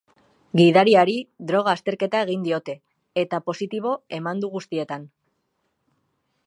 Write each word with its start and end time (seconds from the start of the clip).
Gidariari 0.59 1.13
droga 1.51 1.75
azterketa 1.77 2.21
egin 2.27 2.47
diote, 2.47 2.75
eta 3.25 3.41
positibo 3.51 3.95
eman 4.21 4.43
du 4.45 4.49
guztietan. 4.57 5.07